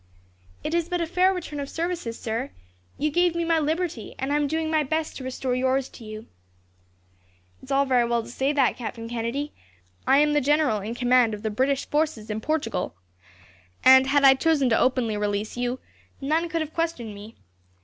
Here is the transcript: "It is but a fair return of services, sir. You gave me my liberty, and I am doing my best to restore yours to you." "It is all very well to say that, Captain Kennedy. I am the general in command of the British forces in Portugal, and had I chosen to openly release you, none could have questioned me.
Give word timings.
"It 0.63 0.73
is 0.73 0.89
but 0.89 0.99
a 0.99 1.05
fair 1.05 1.31
return 1.31 1.59
of 1.59 1.69
services, 1.69 2.17
sir. 2.17 2.49
You 2.97 3.11
gave 3.11 3.35
me 3.35 3.45
my 3.45 3.59
liberty, 3.59 4.15
and 4.17 4.33
I 4.33 4.35
am 4.35 4.47
doing 4.47 4.71
my 4.71 4.81
best 4.81 5.15
to 5.17 5.23
restore 5.23 5.53
yours 5.53 5.89
to 5.89 6.03
you." 6.03 6.21
"It 7.61 7.65
is 7.65 7.71
all 7.71 7.85
very 7.85 8.05
well 8.05 8.23
to 8.23 8.29
say 8.29 8.51
that, 8.51 8.77
Captain 8.77 9.07
Kennedy. 9.07 9.53
I 10.07 10.17
am 10.17 10.33
the 10.33 10.41
general 10.41 10.79
in 10.81 10.95
command 10.95 11.35
of 11.35 11.43
the 11.43 11.51
British 11.51 11.85
forces 11.85 12.31
in 12.31 12.41
Portugal, 12.41 12.95
and 13.83 14.07
had 14.07 14.23
I 14.23 14.33
chosen 14.33 14.69
to 14.69 14.79
openly 14.79 15.17
release 15.17 15.55
you, 15.55 15.77
none 16.19 16.49
could 16.49 16.61
have 16.61 16.73
questioned 16.73 17.13
me. 17.13 17.35